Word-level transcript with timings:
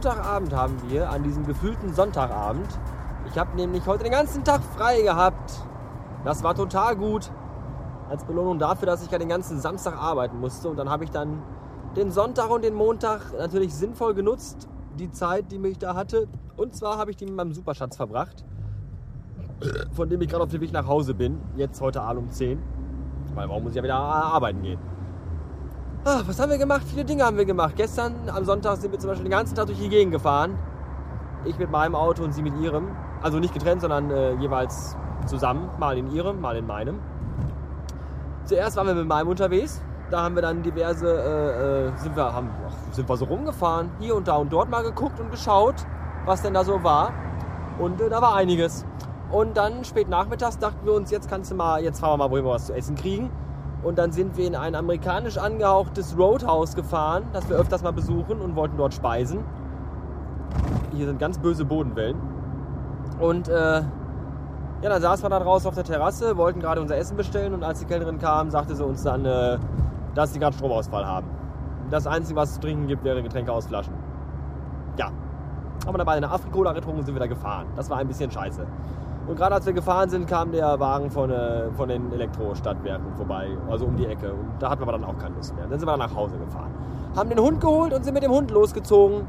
Montagabend 0.00 0.56
haben 0.56 0.76
wir 0.88 1.10
an 1.10 1.22
diesem 1.22 1.46
gefühlten 1.46 1.92
Sonntagabend. 1.92 2.66
Ich 3.30 3.38
habe 3.38 3.54
nämlich 3.54 3.84
heute 3.84 4.04
den 4.04 4.12
ganzen 4.12 4.44
Tag 4.44 4.62
frei 4.64 5.02
gehabt. 5.02 5.52
Das 6.24 6.42
war 6.42 6.54
total 6.54 6.96
gut. 6.96 7.30
Als 8.08 8.24
Belohnung 8.24 8.58
dafür, 8.58 8.86
dass 8.86 9.04
ich 9.04 9.10
ja 9.10 9.18
den 9.18 9.28
ganzen 9.28 9.60
Samstag 9.60 9.94
arbeiten 9.94 10.40
musste. 10.40 10.70
Und 10.70 10.78
dann 10.78 10.88
habe 10.88 11.04
ich 11.04 11.10
dann 11.10 11.42
den 11.96 12.10
Sonntag 12.10 12.48
und 12.48 12.64
den 12.64 12.72
Montag 12.72 13.30
natürlich 13.36 13.74
sinnvoll 13.74 14.14
genutzt. 14.14 14.70
Die 14.98 15.10
Zeit, 15.10 15.52
die 15.52 15.58
mich 15.58 15.76
da 15.76 15.94
hatte. 15.94 16.28
Und 16.56 16.74
zwar 16.74 16.96
habe 16.96 17.10
ich 17.10 17.18
die 17.18 17.26
mit 17.26 17.34
meinem 17.34 17.52
Superschatz 17.52 17.96
verbracht. 17.96 18.42
Von 19.92 20.08
dem 20.08 20.22
ich 20.22 20.30
gerade 20.30 20.44
auf 20.44 20.50
dem 20.50 20.62
Weg 20.62 20.72
nach 20.72 20.86
Hause 20.86 21.12
bin. 21.12 21.42
Jetzt 21.56 21.78
heute 21.82 22.00
Abend 22.00 22.22
um 22.22 22.30
10. 22.30 22.58
Weil 23.34 23.50
warum 23.50 23.64
muss 23.64 23.72
ich 23.72 23.76
ja 23.76 23.82
wieder 23.82 23.96
arbeiten 23.96 24.62
gehen? 24.62 24.78
Ah, 26.02 26.22
was 26.24 26.40
haben 26.40 26.48
wir 26.48 26.56
gemacht? 26.56 26.80
Viele 26.86 27.04
Dinge 27.04 27.24
haben 27.24 27.36
wir 27.36 27.44
gemacht. 27.44 27.74
Gestern 27.76 28.30
am 28.34 28.46
Sonntag 28.46 28.78
sind 28.78 28.90
wir 28.90 28.98
zum 28.98 29.10
Beispiel 29.10 29.26
den 29.26 29.32
ganzen 29.32 29.54
Tag 29.54 29.66
durch 29.66 29.78
die 29.78 29.90
Gegend 29.90 30.12
gefahren. 30.14 30.58
Ich 31.44 31.58
mit 31.58 31.70
meinem 31.70 31.94
Auto 31.94 32.24
und 32.24 32.32
sie 32.32 32.40
mit 32.40 32.58
ihrem. 32.58 32.96
Also 33.20 33.38
nicht 33.38 33.52
getrennt, 33.52 33.82
sondern 33.82 34.10
äh, 34.10 34.32
jeweils 34.36 34.96
zusammen. 35.26 35.68
Mal 35.78 35.98
in 35.98 36.10
ihrem, 36.10 36.40
mal 36.40 36.56
in 36.56 36.66
meinem. 36.66 37.00
Zuerst 38.46 38.78
waren 38.78 38.86
wir 38.86 38.94
mit 38.94 39.08
meinem 39.08 39.28
unterwegs. 39.28 39.82
Da 40.10 40.22
haben 40.22 40.36
wir 40.36 40.40
dann 40.40 40.62
diverse, 40.62 41.06
äh, 41.06 41.88
äh, 41.88 41.92
sind, 41.98 42.16
wir, 42.16 42.32
haben, 42.32 42.48
ach, 42.66 42.94
sind 42.94 43.06
wir 43.06 43.16
so 43.18 43.26
rumgefahren. 43.26 43.90
Hier 43.98 44.14
und 44.14 44.26
da 44.26 44.36
und 44.36 44.50
dort 44.50 44.70
mal 44.70 44.82
geguckt 44.82 45.20
und 45.20 45.30
geschaut, 45.30 45.74
was 46.24 46.40
denn 46.40 46.54
da 46.54 46.64
so 46.64 46.82
war. 46.82 47.12
Und 47.78 48.00
äh, 48.00 48.08
da 48.08 48.22
war 48.22 48.36
einiges. 48.36 48.86
Und 49.30 49.54
dann 49.58 49.84
spät 49.84 50.08
nachmittags 50.08 50.56
dachten 50.56 50.86
wir 50.86 50.94
uns, 50.94 51.10
jetzt 51.10 51.28
kannst 51.28 51.50
du 51.50 51.56
mal, 51.56 51.82
jetzt 51.82 52.00
fahren 52.00 52.18
wir 52.18 52.24
mal, 52.24 52.30
wohin 52.30 52.46
wir 52.46 52.52
was 52.52 52.68
zu 52.68 52.74
essen 52.74 52.96
kriegen. 52.96 53.30
Und 53.82 53.98
dann 53.98 54.12
sind 54.12 54.36
wir 54.36 54.46
in 54.46 54.54
ein 54.54 54.74
amerikanisch 54.74 55.38
angehauchtes 55.38 56.16
Roadhouse 56.18 56.74
gefahren, 56.74 57.24
das 57.32 57.48
wir 57.48 57.56
öfters 57.56 57.82
mal 57.82 57.92
besuchen 57.92 58.40
und 58.40 58.54
wollten 58.56 58.76
dort 58.76 58.92
speisen. 58.92 59.42
Hier 60.92 61.06
sind 61.06 61.18
ganz 61.18 61.38
böse 61.38 61.64
Bodenwellen. 61.64 62.16
Und 63.18 63.48
äh, 63.48 63.82
ja, 64.82 64.88
dann 64.88 65.00
saßen 65.00 65.24
wir 65.24 65.30
da 65.30 65.40
draußen 65.40 65.68
auf 65.68 65.74
der 65.74 65.84
Terrasse, 65.84 66.36
wollten 66.36 66.60
gerade 66.60 66.80
unser 66.80 66.96
Essen 66.96 67.16
bestellen 67.16 67.54
und 67.54 67.62
als 67.62 67.80
die 67.80 67.84
Kellnerin 67.86 68.18
kam, 68.18 68.50
sagte 68.50 68.74
sie 68.74 68.84
uns 68.84 69.02
dann, 69.02 69.24
äh, 69.24 69.58
dass 70.14 70.32
sie 70.32 70.38
gerade 70.38 70.56
Stromausfall 70.56 71.06
haben. 71.06 71.26
Das 71.90 72.06
Einzige, 72.06 72.38
was 72.38 72.50
es 72.50 72.54
zu 72.56 72.60
trinken 72.60 72.86
gibt, 72.86 73.04
wäre 73.04 73.22
Getränke 73.22 73.52
aus 73.52 73.66
Flaschen. 73.66 73.94
Ja. 74.96 75.06
Haben 75.06 75.94
wir 75.94 75.98
dabei 75.98 76.12
eine 76.12 76.30
Afrikola 76.30 76.72
getrunken 76.72 77.00
und 77.00 77.06
sind 77.06 77.14
wieder 77.14 77.28
gefahren. 77.28 77.66
Das 77.76 77.88
war 77.88 77.98
ein 77.98 78.06
bisschen 78.08 78.30
scheiße. 78.30 78.66
Und 79.30 79.36
gerade 79.36 79.54
als 79.54 79.64
wir 79.64 79.72
gefahren 79.72 80.10
sind, 80.10 80.26
kam 80.26 80.50
der 80.50 80.80
Wagen 80.80 81.08
von, 81.08 81.30
äh, 81.30 81.70
von 81.76 81.88
den 81.88 82.12
Elektrostadtwerken 82.12 83.14
vorbei, 83.14 83.46
also 83.70 83.84
um 83.84 83.96
die 83.96 84.04
Ecke. 84.04 84.32
Und 84.32 84.54
da 84.58 84.70
hatten 84.70 84.84
wir 84.84 84.90
dann 84.90 85.04
auch 85.04 85.16
keine 85.18 85.36
Lust 85.36 85.54
mehr. 85.54 85.68
Dann 85.68 85.78
sind 85.78 85.88
wir 85.88 85.96
nach 85.96 86.12
Hause 86.12 86.36
gefahren. 86.36 86.74
Haben 87.14 87.30
den 87.30 87.38
Hund 87.38 87.60
geholt 87.60 87.92
und 87.92 88.04
sind 88.04 88.14
mit 88.14 88.24
dem 88.24 88.32
Hund 88.32 88.50
losgezogen 88.50 89.28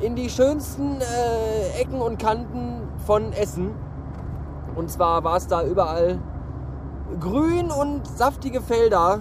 in 0.00 0.16
die 0.16 0.30
schönsten 0.30 0.98
äh, 1.02 1.78
Ecken 1.78 2.00
und 2.00 2.18
Kanten 2.18 2.88
von 3.04 3.34
Essen. 3.34 3.72
Und 4.76 4.90
zwar 4.90 5.24
war 5.24 5.36
es 5.36 5.46
da 5.46 5.62
überall 5.62 6.18
grün 7.20 7.70
und 7.70 8.06
saftige 8.06 8.62
Felder 8.62 9.18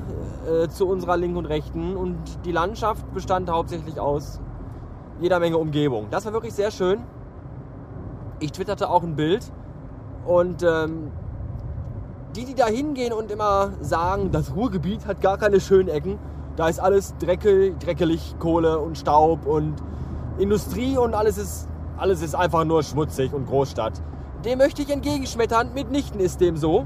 äh, 0.47 0.69
zu 0.69 0.87
unserer 0.87 1.17
linken 1.17 1.35
und 1.35 1.47
rechten. 1.47 1.97
Und 1.97 2.15
die 2.45 2.53
Landschaft 2.53 3.13
bestand 3.13 3.51
hauptsächlich 3.51 3.99
aus 3.99 4.39
jeder 5.19 5.39
Menge 5.39 5.57
Umgebung. 5.57 6.07
Das 6.11 6.25
war 6.25 6.31
wirklich 6.31 6.53
sehr 6.53 6.71
schön. 6.71 7.01
Ich 8.39 8.53
twitterte 8.53 8.89
auch 8.89 9.03
ein 9.03 9.17
Bild 9.17 9.51
und 10.25 10.63
ähm, 10.63 11.11
die, 12.35 12.45
die 12.45 12.55
da 12.55 12.65
hingehen 12.65 13.13
und 13.13 13.31
immer 13.31 13.71
sagen, 13.81 14.31
das 14.31 14.55
Ruhrgebiet 14.55 15.05
hat 15.05 15.21
gar 15.21 15.37
keine 15.37 15.59
schönen 15.59 15.89
Ecken, 15.89 16.17
da 16.55 16.67
ist 16.67 16.79
alles 16.79 17.15
dreckel, 17.17 17.75
dreckelig, 17.77 18.35
Kohle 18.39 18.79
und 18.79 18.97
Staub 18.97 19.45
und 19.45 19.75
Industrie 20.37 20.97
und 20.97 21.13
alles 21.13 21.37
ist, 21.37 21.67
alles 21.97 22.21
ist 22.21 22.35
einfach 22.35 22.63
nur 22.63 22.83
schmutzig 22.83 23.33
und 23.33 23.47
Großstadt. 23.47 24.01
Dem 24.45 24.57
möchte 24.57 24.81
ich 24.81 24.89
entgegenschmettern, 24.89 25.73
mitnichten 25.73 26.19
ist 26.19 26.41
dem 26.41 26.57
so. 26.57 26.85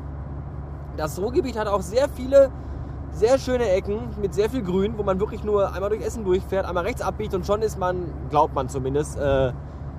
Das 0.96 1.20
Ruhrgebiet 1.20 1.58
hat 1.58 1.68
auch 1.68 1.82
sehr 1.82 2.08
viele 2.10 2.52
sehr 3.12 3.40
schöne 3.40 3.70
Ecken 3.70 4.00
mit 4.22 4.34
sehr 4.34 4.50
viel 4.50 4.62
Grün, 4.62 4.98
wo 4.98 5.04
man 5.04 5.20
wirklich 5.20 5.44
nur 5.44 5.74
einmal 5.74 5.90
durch 5.90 6.04
Essen 6.04 6.24
durchfährt, 6.24 6.66
einmal 6.66 6.84
rechts 6.84 7.02
abbiegt 7.02 7.34
und 7.34 7.46
schon 7.46 7.62
ist 7.62 7.80
man, 7.80 8.06
glaubt 8.30 8.54
man 8.54 8.70
zumindest, 8.70 9.18
äh, 9.18 9.54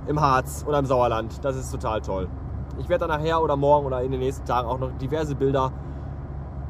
im 0.07 0.21
Harz 0.21 0.65
oder 0.67 0.79
im 0.79 0.87
Sauerland. 0.87 1.45
Das 1.45 1.57
ist 1.57 1.71
total 1.71 2.01
toll. 2.01 2.29
Ich 2.79 2.89
werde 2.89 3.07
dann 3.07 3.21
nachher 3.21 3.43
oder 3.43 3.57
morgen 3.57 3.87
oder 3.87 4.03
in 4.03 4.11
den 4.11 4.21
nächsten 4.21 4.47
Tagen 4.47 4.69
auch 4.69 4.79
noch 4.79 4.91
diverse 4.99 5.35
Bilder 5.35 5.73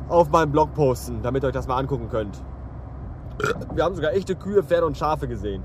auf 0.09 0.31
meinem 0.31 0.51
Blog 0.51 0.73
posten, 0.75 1.21
damit 1.23 1.45
ihr 1.45 1.49
euch 1.49 1.53
das 1.53 1.69
mal 1.69 1.77
angucken 1.77 2.09
könnt. 2.09 2.43
Wir 3.75 3.85
haben 3.85 3.95
sogar 3.95 4.13
echte 4.15 4.35
Kühe, 4.35 4.63
Pferde 4.63 4.87
und 4.87 4.97
Schafe 4.97 5.29
gesehen. 5.29 5.63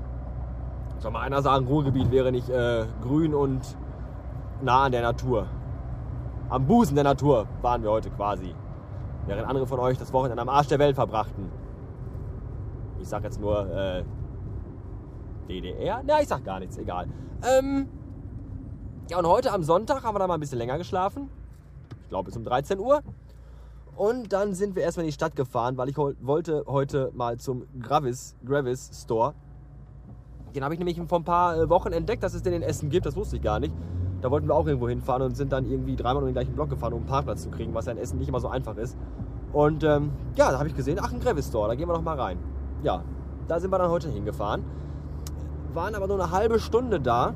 Soll 0.98 1.10
mal 1.10 1.20
einer 1.20 1.42
sagen, 1.42 1.66
Ruhrgebiet 1.66 2.10
wäre 2.10 2.30
nicht 2.30 2.48
äh, 2.48 2.84
grün 3.02 3.34
und 3.34 3.76
nah 4.62 4.84
an 4.84 4.92
der 4.92 5.02
Natur. 5.02 5.46
Am 6.50 6.66
Busen 6.66 6.94
der 6.94 7.04
Natur 7.04 7.46
waren 7.62 7.82
wir 7.82 7.90
heute 7.90 8.10
quasi. 8.10 8.54
Während 9.26 9.48
andere 9.48 9.66
von 9.66 9.80
euch 9.80 9.98
das 9.98 10.12
Wochenende 10.12 10.42
am 10.42 10.48
Arsch 10.48 10.68
der 10.68 10.78
Welt 10.78 10.94
verbrachten. 10.94 11.50
Ich 13.00 13.08
sag 13.08 13.24
jetzt 13.24 13.40
nur 13.40 13.66
äh, 13.74 14.04
DDR? 15.48 16.02
Na, 16.06 16.20
ich 16.20 16.28
sag 16.28 16.44
gar 16.44 16.60
nichts, 16.60 16.76
egal. 16.78 17.06
Ähm, 17.42 17.88
ja, 19.10 19.18
und 19.18 19.26
heute 19.26 19.52
am 19.52 19.62
Sonntag 19.62 20.02
haben 20.02 20.14
wir 20.14 20.18
da 20.18 20.26
mal 20.26 20.34
ein 20.34 20.40
bisschen 20.40 20.58
länger 20.58 20.78
geschlafen. 20.78 21.28
Ich 22.02 22.08
glaube 22.08 22.26
bis 22.26 22.36
um 22.36 22.44
13 22.44 22.78
Uhr. 22.78 23.02
Und 23.96 24.32
dann 24.32 24.54
sind 24.54 24.74
wir 24.74 24.82
erstmal 24.82 25.04
in 25.04 25.08
die 25.08 25.14
Stadt 25.14 25.36
gefahren, 25.36 25.76
weil 25.76 25.88
ich 25.88 25.96
wollte 25.96 26.64
heute 26.66 27.12
mal 27.14 27.38
zum 27.38 27.66
Gravis, 27.80 28.34
Gravis 28.44 28.90
Store. 29.02 29.34
Den 30.54 30.64
habe 30.64 30.74
ich 30.74 30.78
nämlich 30.78 31.00
vor 31.06 31.18
ein 31.18 31.24
paar 31.24 31.56
äh, 31.56 31.68
Wochen 31.68 31.92
entdeckt, 31.92 32.22
dass 32.22 32.32
es 32.32 32.42
den 32.42 32.54
in 32.54 32.62
Essen 32.62 32.88
gibt. 32.88 33.04
Das 33.04 33.14
wusste 33.14 33.36
ich 33.36 33.42
gar 33.42 33.60
nicht. 33.60 33.74
Da 34.22 34.30
wollten 34.30 34.48
wir 34.48 34.54
auch 34.54 34.66
irgendwo 34.66 34.88
hinfahren 34.88 35.22
und 35.22 35.36
sind 35.36 35.52
dann 35.52 35.66
irgendwie 35.66 35.96
dreimal 35.96 36.22
um 36.22 36.28
den 36.28 36.32
gleichen 36.32 36.54
Block 36.54 36.70
gefahren, 36.70 36.94
um 36.94 37.00
einen 37.00 37.08
Parkplatz 37.08 37.42
zu 37.42 37.50
kriegen, 37.50 37.74
was 37.74 37.86
ja 37.86 37.92
in 37.92 37.98
Essen 37.98 38.18
nicht 38.18 38.28
immer 38.28 38.40
so 38.40 38.48
einfach 38.48 38.76
ist. 38.78 38.96
Und 39.52 39.84
ähm, 39.84 40.12
ja, 40.34 40.50
da 40.50 40.58
habe 40.58 40.68
ich 40.68 40.74
gesehen, 40.74 40.98
ach, 41.00 41.12
ein 41.12 41.20
Gravis 41.20 41.48
Store, 41.48 41.68
da 41.68 41.74
gehen 41.74 41.88
wir 41.88 41.94
doch 41.94 42.02
mal 42.02 42.18
rein. 42.18 42.38
Ja, 42.82 43.04
da 43.48 43.60
sind 43.60 43.70
wir 43.70 43.78
dann 43.78 43.90
heute 43.90 44.08
hingefahren. 44.08 44.64
Waren 45.74 45.94
aber 45.94 46.06
nur 46.06 46.20
eine 46.20 46.30
halbe 46.30 46.58
Stunde 46.58 47.00
da 47.00 47.34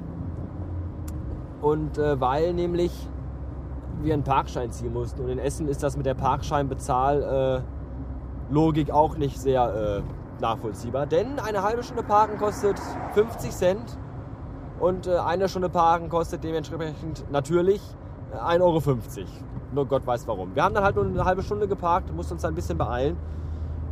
und 1.60 1.98
äh, 1.98 2.18
weil 2.20 2.54
nämlich 2.54 2.92
wir 4.02 4.14
einen 4.14 4.24
Parkschein 4.24 4.70
ziehen 4.70 4.92
mussten. 4.92 5.22
Und 5.22 5.30
in 5.30 5.38
Essen 5.38 5.66
ist 5.68 5.82
das 5.82 5.96
mit 5.96 6.04
der 6.06 6.14
Parkscheinbezahl-Logik 6.14 8.88
äh, 8.88 8.92
auch 8.92 9.16
nicht 9.16 9.40
sehr 9.40 9.74
äh, 9.74 10.02
nachvollziehbar. 10.40 11.06
Denn 11.06 11.40
eine 11.40 11.62
halbe 11.62 11.82
Stunde 11.82 12.02
Parken 12.02 12.38
kostet 12.38 12.78
50 13.14 13.50
Cent 13.50 13.98
und 14.80 15.06
äh, 15.06 15.16
eine 15.16 15.48
Stunde 15.48 15.68
Parken 15.68 16.08
kostet 16.08 16.42
dementsprechend 16.44 17.30
natürlich 17.30 17.82
1,50 18.32 18.58
äh, 18.58 18.62
Euro. 18.62 18.82
Nur 19.72 19.86
Gott 19.86 20.06
weiß 20.06 20.26
warum. 20.28 20.54
Wir 20.54 20.62
haben 20.62 20.74
dann 20.74 20.84
halt 20.84 20.96
nur 20.96 21.04
eine 21.04 21.24
halbe 21.24 21.42
Stunde 21.42 21.68
geparkt, 21.68 22.14
mussten 22.14 22.34
uns 22.34 22.44
ein 22.44 22.54
bisschen 22.54 22.78
beeilen. 22.78 23.16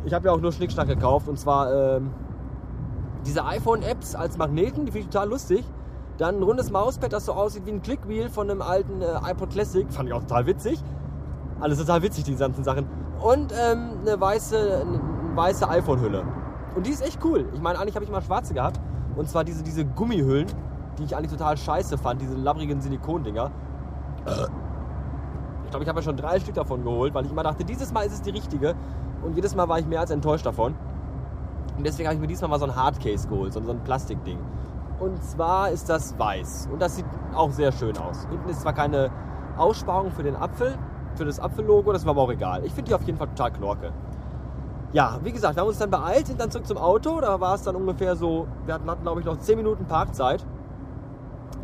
Ich 0.04 0.14
habe 0.14 0.26
ja 0.26 0.32
auch 0.32 0.40
nur 0.40 0.52
Schnickschnack 0.52 0.86
gekauft 0.86 1.28
und 1.28 1.38
zwar 1.38 1.96
ähm, 1.96 2.10
diese 3.26 3.44
iPhone-Apps 3.44 4.14
als 4.14 4.38
Magneten, 4.38 4.86
die 4.86 4.92
finde 4.92 5.08
ich 5.08 5.12
total 5.12 5.30
lustig. 5.30 5.64
Dann 6.18 6.36
ein 6.36 6.42
rundes 6.42 6.70
Mauspad, 6.70 7.12
das 7.12 7.26
so 7.26 7.32
aussieht 7.32 7.66
wie 7.66 7.72
ein 7.72 7.82
Clickwheel 7.82 8.30
von 8.30 8.50
einem 8.50 8.62
alten 8.62 9.02
äh, 9.02 9.30
iPod 9.30 9.50
Classic. 9.50 9.90
Fand 9.92 10.08
ich 10.08 10.14
auch 10.14 10.22
total 10.22 10.46
witzig. 10.46 10.82
Alles 11.60 11.78
total 11.78 12.02
witzig, 12.02 12.24
diese 12.24 12.38
ganzen 12.38 12.64
Sachen. 12.64 12.86
Und 13.20 13.52
ähm, 13.52 13.98
eine 14.00 14.20
weiße, 14.20 14.86
weiße 15.34 15.68
iPhone-Hülle. 15.68 16.24
Und 16.74 16.86
die 16.86 16.90
ist 16.90 17.02
echt 17.02 17.22
cool. 17.24 17.46
Ich 17.54 17.60
meine, 17.60 17.78
eigentlich 17.78 17.94
habe 17.96 18.04
ich 18.04 18.10
mal 18.10 18.22
schwarze 18.22 18.54
gehabt. 18.54 18.80
Und 19.16 19.28
zwar 19.28 19.44
diese, 19.44 19.62
diese 19.62 19.84
Gummihüllen, 19.84 20.46
die 20.98 21.04
ich 21.04 21.16
eigentlich 21.16 21.32
total 21.32 21.56
scheiße 21.56 21.96
fand. 21.98 22.20
Diese 22.20 22.34
labbrigen 22.34 22.80
Silikondinger. 22.80 23.50
Ich 25.64 25.70
glaube, 25.70 25.82
ich 25.82 25.88
habe 25.88 26.00
ja 26.00 26.02
schon 26.02 26.16
drei 26.16 26.38
Stück 26.40 26.54
davon 26.54 26.82
geholt, 26.82 27.14
weil 27.14 27.24
ich 27.24 27.30
immer 27.30 27.42
dachte, 27.42 27.64
dieses 27.64 27.92
Mal 27.92 28.06
ist 28.06 28.12
es 28.12 28.22
die 28.22 28.30
richtige. 28.30 28.74
Und 29.22 29.34
jedes 29.34 29.54
Mal 29.54 29.68
war 29.68 29.78
ich 29.78 29.86
mehr 29.86 30.00
als 30.00 30.10
enttäuscht 30.10 30.44
davon. 30.44 30.74
Und 31.76 31.84
deswegen 31.86 32.08
habe 32.08 32.14
ich 32.14 32.20
mir 32.20 32.26
diesmal 32.26 32.50
mal 32.50 32.58
so 32.58 32.66
ein 32.66 32.76
Hardcase 32.76 33.28
geholt, 33.28 33.52
so 33.52 33.60
ein 33.60 33.80
Plastikding. 33.84 34.38
Und 34.98 35.22
zwar 35.22 35.70
ist 35.70 35.88
das 35.88 36.18
weiß. 36.18 36.68
Und 36.72 36.80
das 36.80 36.96
sieht 36.96 37.06
auch 37.34 37.50
sehr 37.50 37.72
schön 37.72 37.96
aus. 37.98 38.26
Hinten 38.30 38.48
ist 38.48 38.62
zwar 38.62 38.72
keine 38.72 39.10
Aussparung 39.56 40.10
für 40.10 40.22
den 40.22 40.36
Apfel, 40.36 40.78
für 41.16 41.24
das 41.24 41.40
Apfellogo, 41.40 41.92
das 41.92 42.04
war 42.04 42.10
aber 42.12 42.22
auch 42.22 42.30
egal. 42.30 42.64
Ich 42.64 42.72
finde 42.72 42.90
die 42.90 42.94
auf 42.94 43.02
jeden 43.02 43.18
Fall 43.18 43.28
total 43.28 43.52
knorke. 43.52 43.92
Ja, 44.92 45.18
wie 45.22 45.32
gesagt, 45.32 45.56
wir 45.56 45.60
haben 45.60 45.68
uns 45.68 45.78
dann 45.78 45.90
beeilt, 45.90 46.26
sind 46.26 46.40
dann 46.40 46.50
zurück 46.50 46.66
zum 46.66 46.78
Auto. 46.78 47.20
Da 47.20 47.40
war 47.40 47.54
es 47.54 47.62
dann 47.62 47.76
ungefähr 47.76 48.16
so, 48.16 48.46
wir 48.64 48.74
hatten, 48.74 48.86
glaube 49.02 49.20
ich 49.20 49.26
noch 49.26 49.38
10 49.38 49.56
Minuten 49.56 49.84
Parkzeit. 49.86 50.46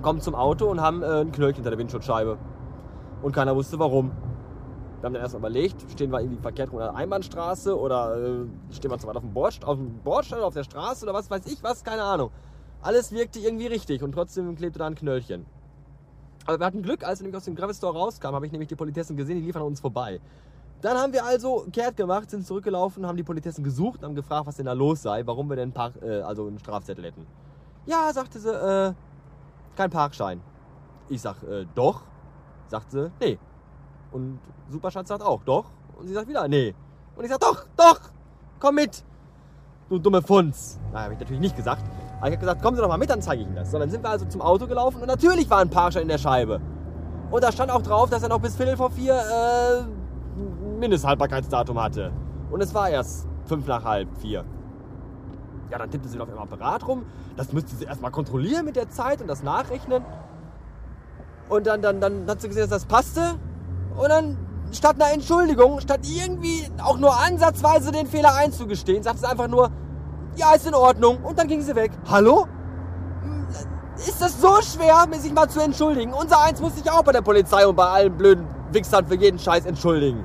Kommen 0.03 0.21
zum 0.21 0.35
Auto 0.35 0.67
und 0.67 0.81
haben 0.81 1.03
äh, 1.03 1.21
ein 1.21 1.33
Knöllchen 1.33 1.57
hinter 1.57 1.71
der 1.71 1.79
Windschutzscheibe. 1.79 2.39
Und 3.23 3.33
keiner 3.33 3.55
wusste 3.55 3.79
warum. 3.79 4.11
Wir 5.01 5.07
haben 5.07 5.15
dann 5.15 5.23
erstmal 5.23 5.51
überlegt, 5.51 5.91
stehen 5.91 6.13
wir 6.13 6.21
irgendwie 6.21 6.41
verkehrt 6.41 6.71
rum 6.73 6.79
an 6.79 6.87
der 6.87 6.95
Einbahnstraße 6.95 7.79
oder 7.79 8.17
äh, 8.17 8.47
stehen 8.71 8.91
wir 8.91 8.99
zu 8.99 9.07
weit 9.07 9.17
auf 9.17 9.23
dem, 9.23 9.33
Bordstein, 9.33 10.43
auf 10.43 10.55
der 10.55 10.63
Straße 10.65 11.05
oder 11.05 11.15
was 11.15 11.31
weiß 11.31 11.47
ich 11.47 11.63
was, 11.63 11.83
keine 11.83 12.03
Ahnung. 12.03 12.31
Alles 12.83 13.13
wirkte 13.13 13.39
irgendwie 13.39 13.69
richtig 13.69 14.03
und 14.03 14.13
trotzdem 14.13 14.57
klebte 14.57 14.81
da 14.81 14.87
ein 14.87 14.97
Knöllchen. 14.97 15.47
Aber 16.47 16.59
wir 16.59 16.67
hatten 16.67 16.83
Glück, 16.83 17.05
als 17.05 17.21
wir 17.21 17.25
nämlich 17.25 17.37
aus 17.37 17.45
dem 17.45 17.55
Gravis 17.55 17.77
Store 17.77 17.97
rauskamen, 17.97 18.35
habe 18.35 18.47
ich 18.47 18.53
nämlich 18.53 18.69
die 18.69 18.75
Politessen 18.75 19.17
gesehen, 19.17 19.37
die 19.37 19.43
liefern 19.43 19.63
an 19.63 19.69
uns 19.69 19.81
vorbei. 19.81 20.21
Dann 20.81 20.99
haben 20.99 21.13
wir 21.13 21.25
also 21.25 21.65
kehrt 21.73 21.97
gemacht, 21.97 22.29
sind 22.29 22.45
zurückgelaufen, 22.45 23.07
haben 23.07 23.17
die 23.17 23.23
Politessen 23.23 23.63
gesucht, 23.63 24.03
haben 24.03 24.17
gefragt, 24.17 24.49
was 24.49 24.57
denn 24.57 24.67
da 24.67 24.73
los 24.73 25.03
sei, 25.03 25.25
warum 25.25 25.49
wir 25.49 25.55
denn 25.55 25.71
Park, 25.71 25.95
äh, 26.03 26.23
also 26.23 26.49
einen 26.49 26.59
Strafzettel 26.59 27.05
hätten. 27.05 27.25
Ja, 27.87 28.13
sagte 28.13 28.41
sie, 28.41 28.51
äh, 28.51 28.93
kein 29.77 29.91
Parkschein. 29.91 30.41
Ich 31.09 31.21
sag, 31.21 31.41
äh, 31.45 31.67
doch. 31.77 32.03
Sagt 32.67 32.91
sie, 32.91 33.13
nee. 33.21 33.39
Und 34.11 34.41
Superschatz 34.69 35.09
sagt 35.09 35.23
auch, 35.23 35.45
doch. 35.45 35.67
Und 35.97 36.09
sie 36.09 36.15
sagt 36.15 36.27
wieder, 36.27 36.49
nee. 36.49 36.75
Und 37.15 37.25
ich 37.25 37.31
sag, 37.31 37.39
doch, 37.39 37.65
doch, 37.77 38.01
komm 38.59 38.75
mit. 38.75 39.05
Du 39.89 40.01
dumme 40.01 40.21
Funz. 40.21 40.81
Na, 40.93 41.05
habe 41.05 41.15
ich 41.15 41.21
natürlich 41.21 41.41
nicht 41.41 41.57
gesagt. 41.57 41.85
Aber 42.23 42.29
ich 42.29 42.37
habe 42.37 42.47
gesagt, 42.47 42.63
kommen 42.63 42.77
Sie 42.77 42.81
doch 42.81 42.89
mal 42.89 42.99
mit, 42.99 43.11
dann 43.11 43.21
zeige 43.21 43.43
ich 43.43 43.49
Ihnen 43.49 43.57
das. 43.57 43.73
So, 43.73 43.81
dann 43.81 43.91
sind 43.91 44.05
wir 44.05 44.11
also 44.11 44.25
zum 44.27 44.43
Auto 44.43 44.69
gelaufen 44.69 45.01
und 45.01 45.09
natürlich 45.09 45.51
war 45.51 45.59
ein 45.59 45.71
Parkschein 45.71 46.03
in 46.03 46.09
der 46.09 46.19
Scheibe. 46.19 46.61
Und 47.33 47.43
da 47.43 47.51
stand 47.51 47.73
auch 47.73 47.83
drauf, 47.83 48.11
dass 48.11 48.23
er 48.23 48.29
noch 48.29 48.39
bis 48.39 48.55
Viertel 48.55 48.77
vor 48.77 48.93
vier 48.93 49.15
äh, 49.15 50.79
Mindesthaltbarkeitsdatum 50.79 51.83
hatte. 51.83 52.13
Und 52.53 52.61
es 52.61 52.73
war 52.75 52.89
erst 52.89 53.27
fünf 53.47 53.67
nach 53.67 53.83
halb 53.83 54.07
vier. 54.19 54.45
Ja, 55.69 55.79
dann 55.79 55.91
tippte 55.91 56.09
sie 56.09 56.21
auf 56.21 56.29
ihrem 56.29 56.39
Apparat 56.39 56.87
rum. 56.87 57.07
Das 57.37 57.53
müsste 57.53 57.75
sie 57.75 57.87
erstmal 57.87 58.13
kontrollieren 58.13 58.67
mit 58.67 58.77
der 58.77 58.89
Zeit 58.89 59.21
und 59.21 59.27
das 59.27 59.43
nachrechnen. 59.43 60.05
Und 61.49 61.67
dann, 61.67 61.83
dann, 61.83 62.01
dann 62.01 62.29
hat 62.29 62.41
sie 62.41 62.47
gesehen, 62.47 62.71
dass 62.71 62.83
das 62.83 62.85
passte. 62.85 63.35
Und 63.97 64.09
dann 64.09 64.37
statt 64.71 64.95
einer 64.95 65.13
Entschuldigung, 65.13 65.81
statt 65.81 66.03
irgendwie 66.05 66.69
auch 66.85 66.99
nur 66.99 67.19
ansatzweise 67.19 67.91
den 67.91 68.07
Fehler 68.07 68.37
einzugestehen, 68.37 69.03
sagt 69.03 69.19
sie 69.19 69.29
einfach 69.29 69.49
nur, 69.49 69.73
ja, 70.37 70.55
ist 70.55 70.67
in 70.67 70.75
Ordnung. 70.75 71.19
Und 71.23 71.39
dann 71.39 71.49
ging 71.49 71.61
sie 71.61 71.75
weg. 71.75 71.93
Hallo? 72.09 72.47
Ist 73.97 74.21
das 74.21 74.41
so 74.41 74.61
schwer, 74.63 75.07
sich 75.19 75.33
mal 75.33 75.49
zu 75.49 75.61
entschuldigen? 75.61 76.13
Unser 76.13 76.43
Eins 76.43 76.61
muss 76.61 76.77
sich 76.77 76.91
auch 76.91 77.03
bei 77.03 77.13
der 77.13 77.21
Polizei 77.21 77.67
und 77.67 77.77
bei 77.77 77.87
allen 77.87 78.17
blöden 78.17 78.47
Wichsern 78.73 79.07
für 79.07 79.15
jeden 79.15 79.39
Scheiß 79.39 79.67
entschuldigen. 79.67 80.25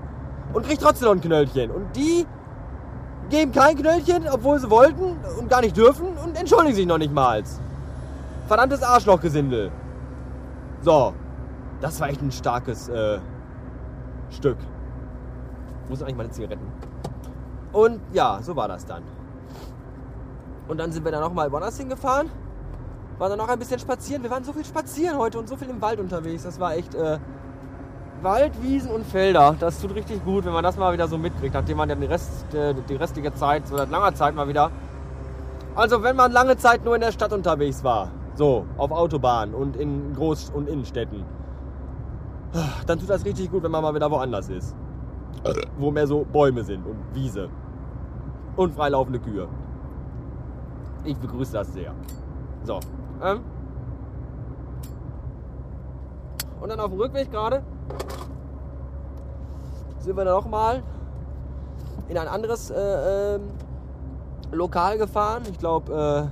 Und 0.54 0.66
kriegt 0.66 0.82
trotzdem 0.82 1.08
noch 1.08 1.16
ein 1.16 1.22
Knöllchen. 1.22 1.70
Und 1.72 1.96
die 1.96 2.26
geben 3.30 3.52
kein 3.52 3.76
Knöllchen, 3.76 4.28
obwohl 4.32 4.60
sie 4.60 4.70
wollten 4.70 5.18
und 5.38 5.50
gar 5.50 5.62
nicht 5.62 5.76
dürfen 5.76 6.08
und 6.24 6.38
entschuldigen 6.38 6.76
sich 6.76 6.86
noch 6.86 6.98
nicht 6.98 7.14
mal. 7.14 7.44
Verdammtes 8.48 8.82
Arschlochgesindel. 8.82 9.72
So, 10.82 11.14
das 11.82 12.00
war 12.00 12.10
echt 12.10 12.22
ein 12.22 12.32
starkes 12.32 12.88
äh, 12.88 13.20
Stück. 14.30 14.58
Sind 15.90 16.02
eigentlich 16.04 16.18
meine 16.18 16.30
Zigaretten? 16.32 16.66
Und 17.74 18.00
ja, 18.14 18.40
so 18.42 18.56
war 18.56 18.68
das 18.68 18.86
dann. 18.86 19.04
Und 20.68 20.78
dann 20.78 20.92
sind 20.92 21.06
wir 21.06 21.12
dann 21.12 21.22
nochmal 21.22 21.52
woanders 21.52 21.78
hingefahren. 21.78 22.30
Waren 23.18 23.30
dann 23.30 23.40
noch 23.40 23.50
ein 23.50 23.60
bisschen 23.60 23.80
spazieren. 23.80 24.24
Wir 24.24 24.30
waren 24.30 24.44
so 24.44 24.54
viel 24.54 24.66
spazieren 24.66 25.18
heute 25.18 25.40
und 25.40 25.48
so 25.48 25.56
viel 25.56 25.70
im 25.70 25.82
Wald 25.82 26.00
unterwegs. 26.00 26.44
Das 26.44 26.60
war 26.60 26.76
echt 26.76 26.94
äh, 26.94 27.18
Wald, 28.22 28.62
Wiesen 28.62 28.92
und 28.92 29.06
Felder. 29.06 29.56
Das 29.60 29.80
tut 29.80 29.96
richtig 29.96 30.24
gut, 30.24 30.46
wenn 30.46 30.54
man 30.54 30.64
das 30.64 30.78
mal 30.78 30.94
wieder 30.94 31.08
so 31.08 31.18
mitkriegt, 31.18 31.54
nachdem 31.54 31.78
man 31.78 31.90
ja 31.90 31.96
die, 31.96 32.06
Rest, 32.06 32.54
äh, 32.54 32.76
die 32.88 32.96
restliche 32.96 33.34
Zeit, 33.34 33.68
so 33.68 33.78
seit 33.78 33.90
langer 33.90 34.14
Zeit 34.14 34.36
mal 34.36 34.48
wieder. 34.48 34.72
Also 35.76 36.02
wenn 36.04 36.16
man 36.16 36.32
lange 36.32 36.58
Zeit 36.58 36.84
nur 36.84 36.96
in 36.96 37.02
der 37.02 37.12
Stadt 37.12 37.34
unterwegs 37.34 37.84
war, 37.84 38.12
so 38.36 38.66
auf 38.78 38.92
Autobahnen 38.92 39.54
und 39.54 39.76
in 39.76 40.16
Groß- 40.16 40.52
und 40.52 40.68
Innenstädten, 40.68 41.24
dann 42.88 43.00
tut 43.00 43.10
das 43.10 43.26
richtig 43.26 43.52
gut, 43.52 43.64
wenn 43.64 43.72
man 43.72 43.84
mal 43.84 43.94
wieder 43.94 44.10
woanders 44.10 44.50
ist. 44.50 44.76
Wo 45.78 45.92
mehr 45.92 46.08
so 46.08 46.26
Bäume 46.26 46.64
sind 46.64 46.86
und 46.86 46.98
Wiese. 47.14 47.50
Und 48.56 48.74
freilaufende 48.74 49.20
Kühe. 49.20 49.48
Ich 51.08 51.18
begrüße 51.18 51.54
das 51.54 51.74
sehr. 51.74 51.94
So. 52.64 52.80
Ähm. 53.24 53.40
Und 56.60 56.70
dann 56.70 56.80
auf 56.82 56.90
dem 56.90 57.00
Rückweg 57.00 57.32
gerade 57.32 57.64
sind 60.00 60.18
wir 60.18 60.26
dann 60.26 60.36
nochmal 60.36 60.84
in 62.10 62.18
ein 62.18 62.28
anderes 62.28 62.70
äh, 62.70 63.36
äh, 63.36 63.40
Lokal 64.52 64.98
gefahren. 64.98 65.44
Ich 65.50 65.58
glaube, 65.58 66.32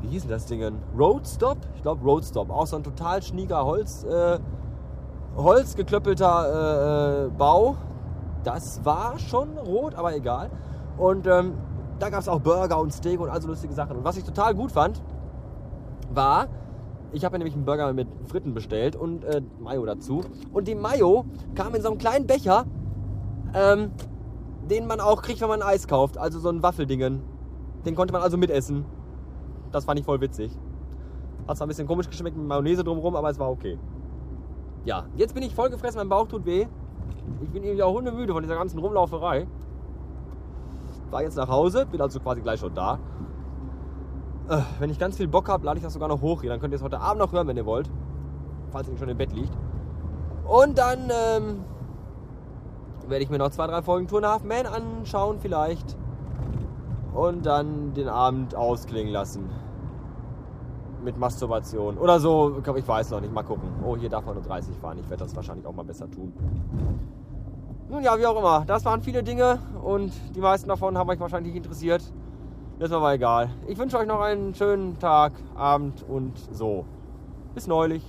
äh, 0.00 0.02
wie 0.02 0.08
hieß 0.08 0.26
das 0.26 0.46
Ding? 0.46 0.62
Roadstop? 0.98 1.58
Ich 1.76 1.82
glaube 1.82 2.04
Roadstop. 2.04 2.50
Auch 2.50 2.66
so 2.66 2.76
ein 2.76 2.82
total 2.82 3.22
schnieger 3.22 3.64
Holz, 3.64 4.02
äh, 4.04 4.38
holzgeklöppelter 5.36 7.22
äh, 7.22 7.26
äh, 7.26 7.30
Bau. 7.30 7.76
Das 8.42 8.84
war 8.84 9.18
schon 9.20 9.56
rot, 9.56 9.94
aber 9.94 10.14
egal. 10.16 10.50
Und 10.98 11.28
ähm, 11.28 11.54
da 12.04 12.10
gab 12.10 12.20
es 12.20 12.28
auch 12.28 12.40
Burger 12.40 12.78
und 12.78 12.92
Steak 12.92 13.18
und 13.18 13.30
all 13.30 13.40
so 13.40 13.48
lustige 13.48 13.72
Sachen. 13.72 13.96
Und 13.96 14.04
was 14.04 14.18
ich 14.18 14.24
total 14.24 14.54
gut 14.54 14.70
fand, 14.70 15.02
war, 16.10 16.48
ich 17.12 17.24
habe 17.24 17.36
ja 17.36 17.38
nämlich 17.38 17.54
einen 17.54 17.64
Burger 17.64 17.90
mit 17.94 18.08
Fritten 18.26 18.52
bestellt 18.52 18.94
und 18.94 19.24
äh, 19.24 19.40
Mayo 19.58 19.86
dazu. 19.86 20.20
Und 20.52 20.68
die 20.68 20.74
Mayo 20.74 21.24
kam 21.54 21.74
in 21.74 21.80
so 21.80 21.88
einem 21.88 21.96
kleinen 21.96 22.26
Becher, 22.26 22.66
ähm, 23.54 23.90
den 24.68 24.86
man 24.86 25.00
auch 25.00 25.22
kriegt, 25.22 25.40
wenn 25.40 25.48
man 25.48 25.62
Eis 25.62 25.88
kauft. 25.88 26.18
Also 26.18 26.40
so 26.40 26.50
ein 26.50 26.62
Waffeldingen. 26.62 27.22
Den 27.86 27.94
konnte 27.94 28.12
man 28.12 28.20
also 28.20 28.36
mitessen. 28.36 28.84
Das 29.72 29.86
fand 29.86 29.98
ich 29.98 30.04
voll 30.04 30.20
witzig. 30.20 30.52
Hat 31.48 31.56
zwar 31.56 31.66
ein 31.66 31.68
bisschen 31.68 31.86
komisch 31.86 32.10
geschmeckt 32.10 32.36
mit 32.36 32.46
Mayonnaise 32.46 32.84
drumherum, 32.84 33.16
aber 33.16 33.30
es 33.30 33.38
war 33.38 33.50
okay. 33.50 33.78
Ja, 34.84 35.06
jetzt 35.16 35.32
bin 35.32 35.42
ich 35.42 35.54
voll 35.54 35.70
gefressen, 35.70 35.96
mein 35.96 36.10
Bauch 36.10 36.28
tut 36.28 36.44
weh. 36.44 36.66
Ich 37.42 37.48
bin 37.48 37.62
irgendwie 37.62 37.82
auch 37.82 37.94
hundemüde 37.94 38.34
von 38.34 38.42
dieser 38.42 38.56
ganzen 38.56 38.78
Rumlauferei. 38.78 39.46
War 41.14 41.22
jetzt 41.22 41.36
nach 41.36 41.48
Hause, 41.48 41.86
bin 41.86 42.00
also 42.00 42.18
quasi 42.18 42.40
gleich 42.40 42.58
schon 42.58 42.74
da. 42.74 42.98
Äh, 44.48 44.62
wenn 44.80 44.90
ich 44.90 44.98
ganz 44.98 45.16
viel 45.16 45.28
Bock 45.28 45.48
habe, 45.48 45.64
lade 45.64 45.78
ich 45.78 45.84
das 45.84 45.92
sogar 45.92 46.08
noch 46.08 46.20
hoch. 46.20 46.42
Dann 46.42 46.58
könnt 46.58 46.74
ihr 46.74 46.76
es 46.76 46.82
heute 46.82 46.98
Abend 46.98 47.20
noch 47.20 47.30
hören, 47.30 47.46
wenn 47.46 47.56
ihr 47.56 47.64
wollt. 47.64 47.88
Falls 48.72 48.88
ihr 48.88 48.98
schon 48.98 49.08
im 49.08 49.16
Bett 49.16 49.32
liegt. 49.32 49.56
Und 50.44 50.76
dann 50.76 51.02
ähm, 51.10 51.64
werde 53.06 53.22
ich 53.22 53.30
mir 53.30 53.38
noch 53.38 53.50
zwei, 53.50 53.68
drei 53.68 53.80
Folgen 53.80 54.08
Tour 54.08 54.22
Half 54.22 54.42
Man 54.42 54.66
anschauen 54.66 55.38
vielleicht. 55.38 55.96
Und 57.14 57.46
dann 57.46 57.94
den 57.94 58.08
Abend 58.08 58.56
ausklingen 58.56 59.12
lassen. 59.12 59.48
Mit 61.04 61.16
Masturbation. 61.16 61.96
Oder 61.96 62.18
so, 62.18 62.60
ich 62.74 62.88
weiß 62.88 63.12
noch 63.12 63.20
nicht. 63.20 63.32
Mal 63.32 63.44
gucken. 63.44 63.68
Oh, 63.86 63.96
hier 63.96 64.08
darf 64.08 64.26
man 64.26 64.34
nur 64.34 64.42
30 64.42 64.76
fahren. 64.78 64.98
Ich 64.98 65.08
werde 65.08 65.22
das 65.22 65.36
wahrscheinlich 65.36 65.64
auch 65.64 65.74
mal 65.74 65.84
besser 65.84 66.10
tun. 66.10 66.32
Nun 67.88 68.02
ja, 68.02 68.18
wie 68.18 68.26
auch 68.26 68.38
immer. 68.38 68.64
Das 68.66 68.84
waren 68.84 69.02
viele 69.02 69.22
Dinge 69.22 69.58
und 69.82 70.12
die 70.34 70.40
meisten 70.40 70.68
davon 70.68 70.96
haben 70.96 71.10
euch 71.10 71.20
wahrscheinlich 71.20 71.52
nicht 71.52 71.64
interessiert. 71.64 72.02
Das 72.78 72.90
war 72.90 72.98
aber 72.98 73.12
egal. 73.12 73.50
Ich 73.68 73.78
wünsche 73.78 73.98
euch 73.98 74.06
noch 74.06 74.20
einen 74.20 74.54
schönen 74.54 74.98
Tag, 74.98 75.32
Abend 75.54 76.02
und 76.08 76.32
so. 76.50 76.86
Bis 77.54 77.66
neulich. 77.66 78.02